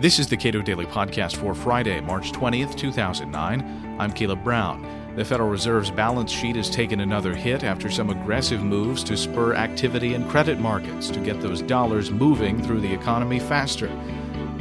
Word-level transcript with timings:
This 0.00 0.18
is 0.18 0.28
the 0.28 0.36
Cato 0.38 0.62
Daily 0.62 0.86
Podcast 0.86 1.36
for 1.36 1.54
Friday, 1.54 2.00
March 2.00 2.32
20th, 2.32 2.74
2009. 2.74 3.96
I'm 3.98 4.10
Caleb 4.10 4.42
Brown. 4.42 5.12
The 5.14 5.26
Federal 5.26 5.50
Reserve's 5.50 5.90
balance 5.90 6.32
sheet 6.32 6.56
has 6.56 6.70
taken 6.70 7.00
another 7.00 7.34
hit 7.34 7.64
after 7.64 7.90
some 7.90 8.08
aggressive 8.08 8.62
moves 8.62 9.04
to 9.04 9.14
spur 9.14 9.52
activity 9.52 10.14
in 10.14 10.26
credit 10.30 10.58
markets 10.58 11.10
to 11.10 11.20
get 11.20 11.42
those 11.42 11.60
dollars 11.60 12.10
moving 12.10 12.62
through 12.62 12.80
the 12.80 12.90
economy 12.90 13.38
faster. 13.38 13.88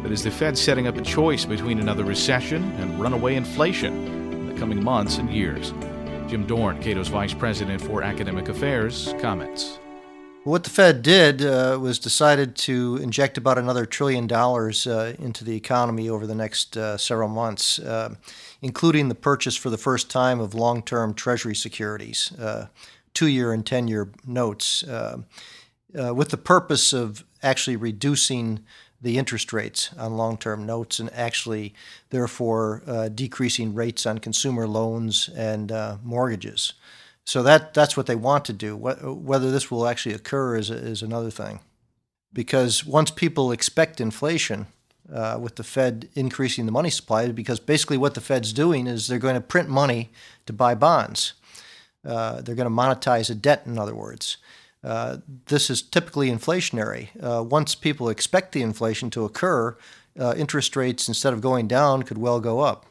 But 0.00 0.10
is 0.10 0.22
the 0.24 0.30
Fed 0.30 0.56
setting 0.56 0.86
up 0.86 0.96
a 0.96 1.02
choice 1.02 1.44
between 1.44 1.80
another 1.80 2.04
recession 2.04 2.72
and 2.80 2.98
runaway 2.98 3.34
inflation 3.34 4.06
in 4.32 4.46
the 4.46 4.58
coming 4.58 4.82
months 4.82 5.18
and 5.18 5.28
years? 5.28 5.74
Jim 6.28 6.46
Dorn, 6.46 6.80
Cato's 6.80 7.08
Vice 7.08 7.34
President 7.34 7.82
for 7.82 8.02
Academic 8.02 8.48
Affairs, 8.48 9.14
comments. 9.20 9.80
What 10.46 10.62
the 10.62 10.70
Fed 10.70 11.02
did 11.02 11.44
uh, 11.44 11.76
was 11.80 11.98
decided 11.98 12.54
to 12.58 13.00
inject 13.02 13.36
about 13.36 13.58
another 13.58 13.84
trillion 13.84 14.28
dollars 14.28 14.86
uh, 14.86 15.14
into 15.18 15.42
the 15.42 15.56
economy 15.56 16.08
over 16.08 16.24
the 16.24 16.36
next 16.36 16.76
uh, 16.76 16.96
several 16.98 17.28
months, 17.28 17.80
uh, 17.80 18.14
including 18.62 19.08
the 19.08 19.16
purchase 19.16 19.56
for 19.56 19.70
the 19.70 19.76
first 19.76 20.08
time 20.08 20.38
of 20.38 20.54
long 20.54 20.84
term 20.84 21.14
Treasury 21.14 21.56
securities, 21.56 22.30
uh, 22.38 22.68
two 23.12 23.26
year 23.26 23.52
and 23.52 23.66
10 23.66 23.88
year 23.88 24.12
notes, 24.24 24.84
uh, 24.84 25.18
with 26.14 26.28
the 26.28 26.36
purpose 26.36 26.92
of 26.92 27.24
actually 27.42 27.74
reducing 27.74 28.60
the 29.02 29.18
interest 29.18 29.52
rates 29.52 29.92
on 29.98 30.16
long 30.16 30.36
term 30.36 30.64
notes 30.64 31.00
and 31.00 31.12
actually, 31.12 31.74
therefore, 32.10 32.82
decreasing 33.16 33.74
rates 33.74 34.06
on 34.06 34.20
consumer 34.20 34.68
loans 34.68 35.28
and 35.30 35.72
mortgages. 36.04 36.74
So 37.26 37.42
that 37.42 37.74
that's 37.74 37.96
what 37.96 38.06
they 38.06 38.16
want 38.16 38.44
to 38.46 38.52
do. 38.52 38.76
Whether 38.76 39.50
this 39.50 39.70
will 39.70 39.86
actually 39.86 40.14
occur 40.14 40.56
is 40.56 40.70
is 40.70 41.02
another 41.02 41.30
thing, 41.30 41.60
because 42.32 42.86
once 42.86 43.10
people 43.10 43.52
expect 43.52 44.00
inflation, 44.00 44.68
uh, 45.12 45.38
with 45.40 45.56
the 45.56 45.64
Fed 45.64 46.08
increasing 46.14 46.66
the 46.66 46.72
money 46.72 46.90
supply, 46.90 47.28
because 47.28 47.60
basically 47.60 47.96
what 47.96 48.14
the 48.14 48.20
Fed's 48.20 48.52
doing 48.52 48.86
is 48.86 49.06
they're 49.06 49.18
going 49.18 49.34
to 49.34 49.40
print 49.40 49.68
money 49.68 50.10
to 50.46 50.52
buy 50.52 50.74
bonds. 50.74 51.34
Uh, 52.04 52.40
they're 52.40 52.54
going 52.54 52.68
to 52.68 52.74
monetize 52.74 53.30
a 53.30 53.34
debt, 53.34 53.62
in 53.66 53.78
other 53.78 53.94
words. 53.94 54.36
Uh, 54.84 55.18
this 55.46 55.68
is 55.68 55.82
typically 55.82 56.30
inflationary. 56.30 57.08
Uh, 57.20 57.42
once 57.42 57.74
people 57.74 58.08
expect 58.08 58.52
the 58.52 58.62
inflation 58.62 59.10
to 59.10 59.24
occur, 59.24 59.76
uh, 60.18 60.34
interest 60.36 60.76
rates, 60.76 61.08
instead 61.08 61.32
of 61.32 61.40
going 61.40 61.66
down, 61.66 62.04
could 62.04 62.18
well 62.18 62.40
go 62.40 62.60
up 62.60 62.86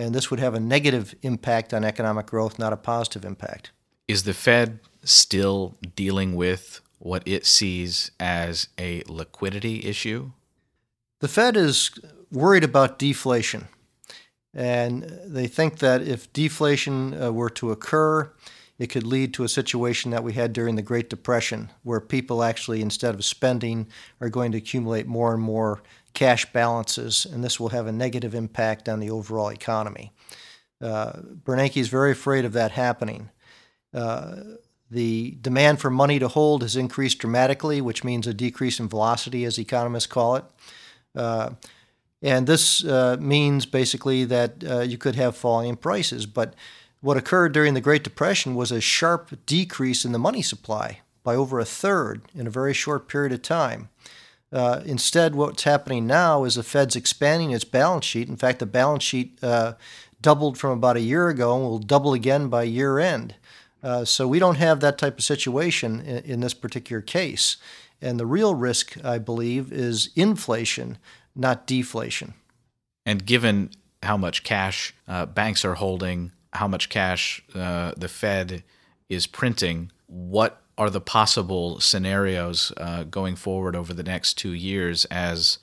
and 0.00 0.14
this 0.14 0.30
would 0.30 0.40
have 0.40 0.54
a 0.54 0.60
negative 0.60 1.14
impact 1.22 1.74
on 1.74 1.84
economic 1.84 2.26
growth, 2.26 2.58
not 2.58 2.72
a 2.72 2.76
positive 2.76 3.24
impact. 3.24 3.70
Is 4.08 4.22
the 4.22 4.34
Fed 4.34 4.80
still 5.04 5.76
dealing 5.94 6.34
with 6.34 6.80
what 6.98 7.22
it 7.26 7.46
sees 7.46 8.10
as 8.18 8.68
a 8.78 9.02
liquidity 9.06 9.84
issue? 9.84 10.32
The 11.20 11.28
Fed 11.28 11.56
is 11.56 11.90
worried 12.32 12.64
about 12.64 12.98
deflation. 12.98 13.68
And 14.52 15.04
they 15.26 15.46
think 15.46 15.78
that 15.78 16.02
if 16.02 16.32
deflation 16.32 17.14
uh, 17.14 17.30
were 17.30 17.50
to 17.50 17.70
occur, 17.70 18.32
it 18.80 18.88
could 18.88 19.06
lead 19.06 19.34
to 19.34 19.44
a 19.44 19.48
situation 19.48 20.10
that 20.10 20.24
we 20.24 20.32
had 20.32 20.54
during 20.54 20.74
the 20.74 20.82
Great 20.82 21.10
Depression, 21.10 21.70
where 21.82 22.00
people 22.00 22.42
actually, 22.42 22.80
instead 22.80 23.14
of 23.14 23.22
spending, 23.26 23.86
are 24.22 24.30
going 24.30 24.52
to 24.52 24.58
accumulate 24.58 25.06
more 25.06 25.34
and 25.34 25.42
more 25.42 25.82
cash 26.14 26.50
balances, 26.50 27.26
and 27.26 27.44
this 27.44 27.60
will 27.60 27.68
have 27.68 27.86
a 27.86 27.92
negative 27.92 28.34
impact 28.34 28.88
on 28.88 28.98
the 28.98 29.10
overall 29.10 29.50
economy. 29.50 30.12
Uh, 30.80 31.12
Bernanke 31.44 31.76
is 31.76 31.88
very 31.88 32.12
afraid 32.12 32.46
of 32.46 32.54
that 32.54 32.70
happening. 32.70 33.28
Uh, 33.92 34.36
the 34.90 35.36
demand 35.42 35.78
for 35.78 35.90
money 35.90 36.18
to 36.18 36.28
hold 36.28 36.62
has 36.62 36.74
increased 36.74 37.18
dramatically, 37.18 37.82
which 37.82 38.02
means 38.02 38.26
a 38.26 38.32
decrease 38.32 38.80
in 38.80 38.88
velocity, 38.88 39.44
as 39.44 39.58
economists 39.58 40.06
call 40.06 40.36
it. 40.36 40.44
Uh, 41.14 41.50
and 42.22 42.46
this 42.46 42.82
uh, 42.82 43.18
means 43.20 43.66
basically 43.66 44.24
that 44.24 44.64
uh, 44.64 44.80
you 44.80 44.96
could 44.96 45.16
have 45.16 45.36
falling 45.36 45.76
prices. 45.76 46.24
But 46.24 46.54
what 47.00 47.16
occurred 47.16 47.52
during 47.52 47.74
the 47.74 47.80
Great 47.80 48.04
Depression 48.04 48.54
was 48.54 48.70
a 48.70 48.80
sharp 48.80 49.30
decrease 49.46 50.04
in 50.04 50.12
the 50.12 50.18
money 50.18 50.42
supply 50.42 51.00
by 51.22 51.34
over 51.34 51.58
a 51.58 51.64
third 51.64 52.22
in 52.34 52.46
a 52.46 52.50
very 52.50 52.74
short 52.74 53.08
period 53.08 53.32
of 53.32 53.42
time. 53.42 53.88
Uh, 54.52 54.80
instead, 54.84 55.34
what's 55.34 55.62
happening 55.62 56.06
now 56.06 56.44
is 56.44 56.56
the 56.56 56.62
Fed's 56.62 56.96
expanding 56.96 57.52
its 57.52 57.64
balance 57.64 58.04
sheet. 58.04 58.28
In 58.28 58.36
fact, 58.36 58.58
the 58.58 58.66
balance 58.66 59.04
sheet 59.04 59.38
uh, 59.42 59.74
doubled 60.20 60.58
from 60.58 60.70
about 60.70 60.96
a 60.96 61.00
year 61.00 61.28
ago 61.28 61.54
and 61.54 61.64
will 61.64 61.78
double 61.78 62.12
again 62.12 62.48
by 62.48 62.64
year 62.64 62.98
end. 62.98 63.34
Uh, 63.82 64.04
so 64.04 64.28
we 64.28 64.38
don't 64.38 64.56
have 64.56 64.80
that 64.80 64.98
type 64.98 65.18
of 65.18 65.24
situation 65.24 66.00
in, 66.00 66.18
in, 66.24 66.40
this 66.40 66.52
particular 66.52 67.00
case. 67.00 67.56
And 68.02 68.20
the 68.20 68.26
real 68.26 68.54
risk, 68.54 69.02
I 69.04 69.18
believe, 69.18 69.72
is 69.72 70.10
inflation, 70.16 70.98
not 71.34 71.66
deflation. 71.66 72.34
And 73.06 73.24
given 73.24 73.70
how 74.02 74.16
much 74.16 74.42
cash 74.42 74.94
uh, 75.08 75.26
banks 75.26 75.64
are 75.64 75.74
holding, 75.74 76.32
how 76.52 76.68
much 76.68 76.88
cash 76.88 77.42
uh, 77.54 77.92
the 77.96 78.08
Fed 78.08 78.62
is 79.08 79.26
printing, 79.26 79.90
what 80.06 80.62
are 80.76 80.90
the 80.90 81.00
possible 81.00 81.78
scenarios 81.80 82.72
uh, 82.76 83.04
going 83.04 83.36
forward 83.36 83.76
over 83.76 83.92
the 83.92 84.02
next 84.02 84.34
two 84.34 84.52
years 84.52 85.04
as 85.06 85.58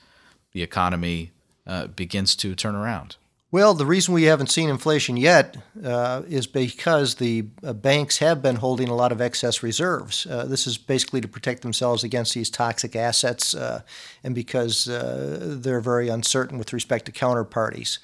the 0.52 0.62
economy 0.62 1.32
uh, 1.66 1.88
begins 1.88 2.36
to 2.36 2.54
turn 2.54 2.74
around? 2.74 3.16
Well, 3.50 3.72
the 3.72 3.86
reason 3.86 4.12
we 4.12 4.24
haven't 4.24 4.50
seen 4.50 4.68
inflation 4.68 5.16
yet 5.16 5.56
uh, 5.82 6.22
is 6.28 6.46
because 6.46 7.14
the 7.14 7.46
uh, 7.64 7.72
banks 7.72 8.18
have 8.18 8.42
been 8.42 8.56
holding 8.56 8.88
a 8.88 8.94
lot 8.94 9.10
of 9.10 9.22
excess 9.22 9.62
reserves. 9.62 10.26
Uh, 10.26 10.44
this 10.44 10.66
is 10.66 10.76
basically 10.76 11.22
to 11.22 11.28
protect 11.28 11.62
themselves 11.62 12.04
against 12.04 12.34
these 12.34 12.50
toxic 12.50 12.94
assets 12.94 13.54
uh, 13.54 13.80
and 14.22 14.34
because 14.34 14.84
they're 14.84 15.80
very 15.80 16.08
uncertain 16.08 16.58
with 16.58 16.74
respect 16.74 17.06
to 17.06 17.12
counterparties. 17.12 17.98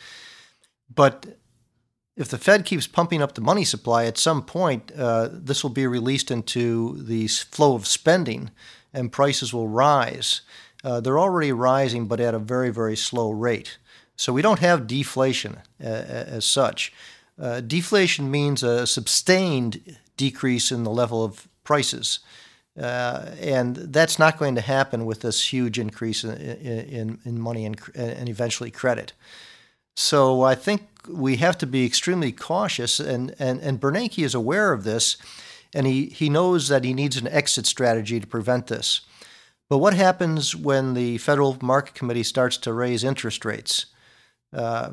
But 0.93 1.37
if 2.17 2.29
the 2.29 2.39
Fed 2.39 2.65
keeps 2.65 2.87
pumping 2.87 3.23
up 3.23 3.35
the 3.35 3.41
money 3.41 3.65
supply, 3.65 4.05
at 4.05 4.19
some 4.19 4.43
point 4.43 4.93
uh, 4.97 5.29
this 5.33 5.63
will 5.63 5.71
be 5.71 5.87
released 5.87 6.31
into 6.31 7.03
the 7.03 7.27
flow 7.29 7.75
of 7.75 7.87
spending 7.87 8.51
and 8.93 9.11
prices 9.11 9.53
will 9.53 9.69
rise. 9.69 10.43
Uh, 10.85 11.01
they're 11.01 11.19
already 11.19 11.51
rising, 11.51 12.07
but 12.07 12.21
at 12.21 12.35
a 12.35 12.39
very, 12.39 12.71
very 12.71 12.97
slow 12.97 13.31
rate. 13.31 13.79
So 14.17 14.33
we 14.33 14.43
don't 14.43 14.61
have 14.61 14.87
deflation 14.87 15.59
uh, 15.83 15.87
as 15.87 16.45
such. 16.45 16.93
Uh, 17.41 17.61
deflation 17.61 18.31
means 18.31 18.63
a 18.63 18.87
sustained 18.87 19.97
decrease 20.17 20.71
in 20.71 20.85
the 20.85 20.91
level 20.91 21.25
of 21.25 21.49
prices. 21.65 22.21
Uh, 22.81 23.31
and 23.41 23.77
that's 23.77 24.19
not 24.19 24.39
going 24.39 24.55
to 24.55 24.61
happen 24.61 25.05
with 25.05 25.21
this 25.21 25.53
huge 25.53 25.79
increase 25.79 26.23
in, 26.23 26.37
in, 26.37 27.19
in 27.25 27.41
money 27.41 27.65
and, 27.65 27.81
and 27.95 28.29
eventually 28.29 28.71
credit. 28.71 29.13
So 29.97 30.43
I 30.43 30.55
think 30.55 30.89
we 31.09 31.37
have 31.37 31.59
to 31.59 31.67
be 31.67 31.85
extremely 31.85 32.33
cautious, 32.33 32.99
and, 32.99 33.35
and, 33.39 33.61
and 33.61 33.81
Bernanke 33.81 34.25
is 34.25 34.35
aware 34.35 34.73
of 34.73 34.85
this, 34.85 35.17
and 35.75 35.87
he, 35.87 36.07
he 36.07 36.29
knows 36.29 36.69
that 36.69 36.85
he 36.85 36.95
needs 36.95 37.17
an 37.17 37.29
exit 37.29 37.67
strategy 37.67 38.21
to 38.21 38.27
prevent 38.27 38.69
this. 38.69 39.03
But 39.69 39.79
what 39.79 39.95
happens 39.95 40.55
when 40.55 40.95
the 40.95 41.19
Federal 41.19 41.57
Market 41.61 41.95
Committee 41.95 42.23
starts 42.23 42.57
to 42.59 42.73
raise 42.73 43.05
interest 43.05 43.45
rates? 43.45 43.87
Uh, 44.53 44.93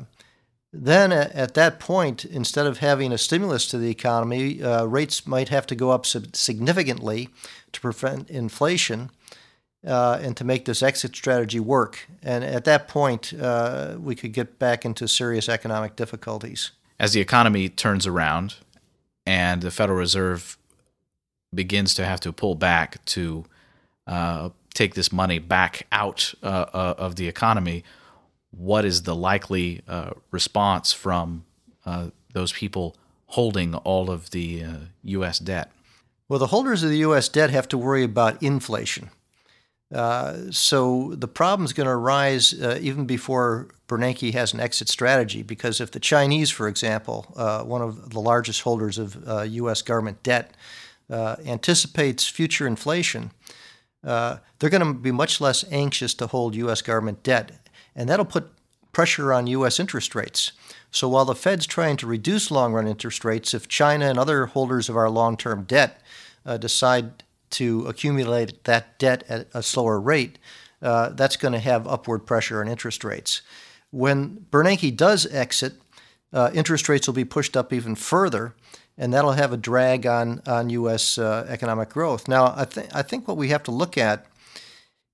then 0.72 1.12
at, 1.12 1.32
at, 1.32 1.54
that 1.54 1.78
point, 1.78 2.24
instead 2.24 2.66
of 2.66 2.78
having 2.78 3.12
a 3.12 3.18
stimulus 3.18 3.66
to 3.68 3.78
the 3.78 3.90
economy, 3.90 4.62
uh, 4.62 4.84
rates 4.84 5.26
might 5.26 5.50
have 5.50 5.66
to 5.66 5.74
go 5.74 5.90
up 5.90 6.06
significantly 6.06 7.28
to 7.72 7.80
prevent 7.80 8.30
inflation 8.30 9.10
uh, 9.86 10.18
and 10.22 10.36
to 10.36 10.44
make 10.44 10.64
this 10.64 10.82
exit 10.82 11.14
strategy 11.16 11.60
work. 11.60 12.06
And 12.22 12.44
at 12.44 12.64
that 12.64 12.88
point, 12.88 13.32
uh, 13.34 13.96
we 13.98 14.14
could 14.14 14.32
get 14.32 14.58
back 14.58 14.84
into 14.84 15.08
serious 15.08 15.48
economic 15.48 15.96
difficulties. 15.96 16.70
As 16.98 17.12
the 17.12 17.20
economy 17.20 17.68
turns 17.68 18.06
around 18.06 18.56
and 19.26 19.62
the 19.62 19.70
Federal 19.70 19.98
Reserve 19.98 20.56
begins 21.54 21.94
to 21.94 22.04
have 22.04 22.20
to 22.20 22.32
pull 22.32 22.54
back 22.54 23.04
to 23.06 23.44
uh, 24.06 24.50
take 24.74 24.94
this 24.94 25.12
money 25.12 25.38
back 25.38 25.86
out 25.92 26.32
uh, 26.42 26.46
uh, 26.72 26.94
of 26.96 27.16
the 27.16 27.28
economy, 27.28 27.84
what 28.50 28.84
is 28.84 29.02
the 29.02 29.14
likely 29.14 29.82
uh, 29.88 30.10
response 30.30 30.92
from 30.92 31.44
those 32.32 32.52
people 32.52 32.96
holding 33.26 33.74
all 33.74 34.10
of 34.10 34.30
the 34.30 34.64
U.S. 35.02 35.38
debt? 35.38 35.70
Well, 36.28 36.38
the 36.38 36.46
holders 36.46 36.82
of 36.82 36.88
the 36.90 36.98
U.S. 36.98 37.28
debt 37.28 37.50
have 37.50 37.68
to 37.68 37.76
worry 37.76 38.04
about 38.04 38.42
inflation. 38.42 39.10
Uh, 39.92 40.50
so 40.50 41.14
the 41.16 41.28
problem 41.28 41.64
is 41.64 41.72
going 41.72 41.86
to 41.86 41.92
arise 41.92 42.54
uh, 42.54 42.78
even 42.80 43.04
before 43.04 43.68
Bernanke 43.88 44.32
has 44.32 44.54
an 44.54 44.60
exit 44.60 44.88
strategy, 44.88 45.42
because 45.42 45.80
if 45.80 45.90
the 45.90 46.00
Chinese, 46.00 46.50
for 46.50 46.66
example, 46.66 47.26
uh, 47.36 47.62
one 47.62 47.82
of 47.82 48.10
the 48.10 48.20
largest 48.20 48.62
holders 48.62 48.98
of 48.98 49.16
U.S. 49.50 49.82
Uh, 49.82 49.84
government 49.84 50.22
debt, 50.22 50.54
uh, 51.10 51.36
anticipates 51.44 52.26
future 52.26 52.66
inflation, 52.66 53.32
they're 54.02 54.40
going 54.70 54.82
to 54.82 54.94
be 54.94 55.12
much 55.12 55.40
less 55.40 55.64
anxious 55.70 56.14
to 56.14 56.26
hold 56.26 56.54
U.S. 56.54 56.80
government 56.80 57.22
debt, 57.22 57.52
and 57.94 58.08
that'll 58.08 58.24
put 58.24 58.50
pressure 58.92 59.32
on 59.32 59.46
U.S. 59.46 59.78
interest 59.78 60.14
rates. 60.14 60.52
So 60.90 61.08
while 61.08 61.24
the 61.26 61.34
Fed's 61.34 61.66
trying 61.66 61.98
to 61.98 62.06
reduce 62.06 62.50
long 62.50 62.72
run 62.72 62.86
interest 62.86 63.24
rates, 63.24 63.52
if 63.52 63.68
China 63.68 64.06
and 64.06 64.18
other 64.18 64.46
holders 64.46 64.88
of 64.88 64.96
our 64.96 65.10
long 65.10 65.36
term 65.36 65.64
debt 65.64 66.00
decide 66.58 67.24
to 67.52 67.86
accumulate 67.86 68.64
that 68.64 68.98
debt 68.98 69.24
at 69.28 69.48
a 69.54 69.62
slower 69.62 70.00
rate, 70.00 70.38
uh, 70.82 71.10
that's 71.10 71.36
going 71.36 71.52
to 71.52 71.58
have 71.58 71.86
upward 71.86 72.26
pressure 72.26 72.60
on 72.60 72.68
interest 72.68 73.04
rates. 73.04 73.42
When 73.90 74.46
Bernanke 74.50 74.96
does 74.96 75.26
exit, 75.26 75.74
uh, 76.32 76.50
interest 76.54 76.88
rates 76.88 77.06
will 77.06 77.14
be 77.14 77.24
pushed 77.24 77.56
up 77.56 77.72
even 77.72 77.94
further, 77.94 78.54
and 78.96 79.12
that'll 79.12 79.32
have 79.32 79.52
a 79.52 79.56
drag 79.56 80.06
on 80.06 80.42
on 80.46 80.70
U.S. 80.70 81.18
Uh, 81.18 81.46
economic 81.48 81.90
growth. 81.90 82.26
Now, 82.26 82.54
I 82.56 82.64
think 82.64 82.94
I 82.94 83.02
think 83.02 83.28
what 83.28 83.36
we 83.36 83.48
have 83.48 83.62
to 83.64 83.70
look 83.70 83.98
at 83.98 84.26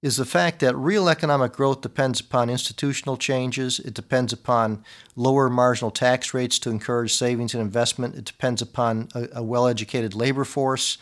is 0.01 0.17
the 0.17 0.25
fact 0.25 0.61
that 0.61 0.77
real 0.77 1.09
economic 1.09 1.53
growth 1.53 1.81
depends 1.81 2.21
upon 2.21 2.49
institutional 2.49 3.17
changes. 3.17 3.81
It 3.81 3.95
depends 3.95 4.33
upon 4.33 4.85
lower 5.17 5.51
marginal 5.51 5.91
tax 5.91 6.33
rates 6.33 6.59
to 6.61 6.71
encourage 6.71 7.15
savings 7.15 7.53
and 7.53 7.61
investment. 7.61 8.15
It 8.15 8.25
depends 8.25 8.63
upon 8.63 9.09
a, 9.15 9.29
a 9.35 9.43
well 9.43 9.67
educated 9.67 10.15
labor 10.15 10.45
force. 10.45 10.99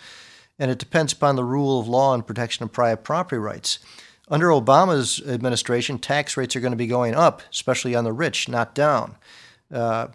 And 0.59 0.71
it 0.71 0.79
depends 0.79 1.13
upon 1.13 1.37
the 1.37 1.45
rule 1.45 1.81
of 1.81 1.89
law 1.89 2.15
and 2.15 2.27
protection 2.27 2.65
of 2.65 2.73
private 2.73 3.05
property 3.05 3.39
rights. 3.39 3.79
Under 4.29 4.49
Obama's 4.49 5.21
administration, 5.27 5.99
tax 5.99 6.37
rates 6.37 6.57
are 6.57 6.61
going 6.61 6.73
to 6.73 6.77
be 6.77 6.87
going 6.87 7.15
up, 7.15 7.43
especially 7.51 7.95
on 7.95 8.05
the 8.05 8.13
rich, 8.13 8.49
not 8.49 8.75
down. 8.75 9.17
Uh, 9.73 10.09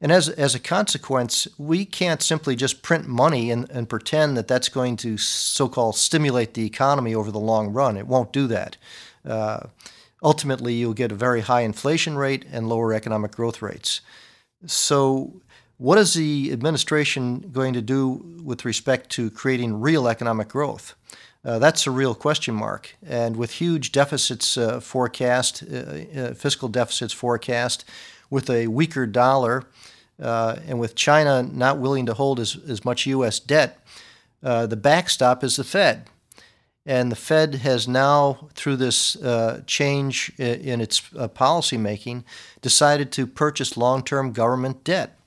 and 0.00 0.12
as, 0.12 0.28
as 0.28 0.54
a 0.54 0.60
consequence, 0.60 1.48
we 1.56 1.86
can't 1.86 2.20
simply 2.20 2.56
just 2.56 2.82
print 2.82 3.06
money 3.06 3.50
and, 3.50 3.70
and 3.70 3.88
pretend 3.88 4.36
that 4.36 4.48
that's 4.48 4.68
going 4.68 4.96
to 4.98 5.16
so 5.16 5.66
called 5.68 5.96
stimulate 5.96 6.52
the 6.52 6.66
economy 6.66 7.14
over 7.14 7.30
the 7.30 7.38
long 7.38 7.72
run. 7.72 7.96
It 7.96 8.06
won't 8.06 8.32
do 8.32 8.46
that. 8.48 8.76
Uh, 9.24 9.68
ultimately, 10.22 10.74
you'll 10.74 10.92
get 10.92 11.12
a 11.12 11.14
very 11.14 11.40
high 11.40 11.62
inflation 11.62 12.18
rate 12.18 12.44
and 12.52 12.68
lower 12.68 12.92
economic 12.92 13.32
growth 13.32 13.62
rates. 13.62 14.02
So, 14.66 15.40
what 15.78 15.98
is 15.98 16.14
the 16.14 16.52
administration 16.52 17.50
going 17.52 17.74
to 17.74 17.82
do 17.82 18.38
with 18.42 18.64
respect 18.64 19.10
to 19.10 19.30
creating 19.30 19.80
real 19.80 20.06
economic 20.06 20.48
growth? 20.48 20.94
Uh, 21.44 21.58
that's 21.58 21.86
a 21.86 21.90
real 21.90 22.14
question 22.14 22.54
mark. 22.54 22.94
And 23.06 23.36
with 23.36 23.52
huge 23.52 23.92
deficits 23.92 24.56
uh, 24.56 24.80
forecast, 24.80 25.62
uh, 25.62 25.76
uh 25.76 26.34
fiscal 26.34 26.68
deficits 26.68 27.12
forecast, 27.12 27.84
with 28.30 28.48
a 28.48 28.68
weaker 28.68 29.06
dollar, 29.06 29.64
uh, 30.20 30.56
and 30.66 30.78
with 30.78 30.94
China 30.94 31.42
not 31.42 31.78
willing 31.78 32.06
to 32.06 32.14
hold 32.14 32.40
as, 32.40 32.56
as 32.68 32.84
much 32.84 33.06
U.S. 33.06 33.38
debt, 33.38 33.84
uh, 34.42 34.66
the 34.66 34.76
backstop 34.76 35.44
is 35.44 35.56
the 35.56 35.64
Fed. 35.64 36.08
And 36.86 37.10
the 37.10 37.16
Fed 37.16 37.56
has 37.56 37.88
now, 37.88 38.48
through 38.54 38.76
this 38.76 39.16
change 39.66 40.30
in 40.38 40.82
its 40.82 41.00
policy 41.32 41.78
making, 41.78 42.24
decided 42.60 43.10
to 43.12 43.26
purchase 43.26 43.78
long 43.78 44.02
term 44.02 44.32
government 44.32 44.84
debt. 44.84 45.18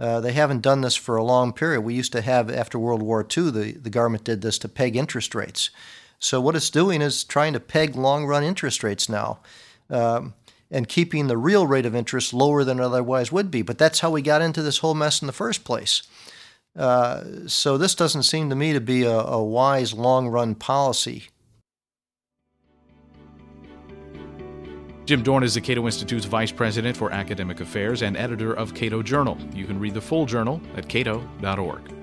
Uh, 0.00 0.18
they 0.20 0.32
haven't 0.32 0.62
done 0.62 0.80
this 0.80 0.96
for 0.96 1.16
a 1.16 1.22
long 1.22 1.52
period. 1.52 1.82
We 1.82 1.94
used 1.94 2.12
to 2.12 2.22
have, 2.22 2.50
after 2.50 2.78
World 2.78 3.02
War 3.02 3.20
II, 3.20 3.50
the, 3.50 3.72
the 3.72 3.90
government 3.90 4.24
did 4.24 4.40
this 4.40 4.58
to 4.60 4.68
peg 4.68 4.96
interest 4.96 5.34
rates. 5.34 5.68
So, 6.18 6.40
what 6.40 6.56
it's 6.56 6.70
doing 6.70 7.02
is 7.02 7.22
trying 7.22 7.52
to 7.52 7.60
peg 7.60 7.94
long 7.94 8.24
run 8.26 8.42
interest 8.42 8.82
rates 8.82 9.08
now. 9.08 9.40
Um, 9.90 10.34
and 10.70 10.88
keeping 10.88 11.26
the 11.26 11.36
real 11.36 11.66
rate 11.66 11.84
of 11.84 11.96
interest 11.96 12.32
lower 12.32 12.62
than 12.62 12.78
it 12.78 12.84
otherwise 12.84 13.32
would 13.32 13.50
be. 13.50 13.62
But 13.62 13.76
that's 13.76 14.00
how 14.00 14.10
we 14.10 14.22
got 14.22 14.40
into 14.40 14.62
this 14.62 14.78
whole 14.78 14.94
mess 14.94 15.20
in 15.20 15.26
the 15.26 15.32
first 15.32 15.64
place. 15.64 16.02
Uh, 16.76 17.24
so 17.46 17.76
this 17.76 17.94
doesn't 17.96 18.22
seem 18.22 18.48
to 18.48 18.54
me 18.54 18.72
to 18.72 18.80
be 18.80 19.02
a, 19.02 19.18
a 19.18 19.42
wise 19.42 19.92
long 19.92 20.28
run 20.28 20.54
policy. 20.54 21.24
Jim 25.10 25.24
Dorn 25.24 25.42
is 25.42 25.54
the 25.54 25.60
Cato 25.60 25.86
Institute's 25.86 26.24
Vice 26.24 26.52
President 26.52 26.96
for 26.96 27.10
Academic 27.10 27.60
Affairs 27.60 28.02
and 28.02 28.16
editor 28.16 28.52
of 28.52 28.72
Cato 28.74 29.02
Journal. 29.02 29.36
You 29.52 29.66
can 29.66 29.76
read 29.80 29.92
the 29.92 30.00
full 30.00 30.24
journal 30.24 30.60
at 30.76 30.88
cato.org. 30.88 31.99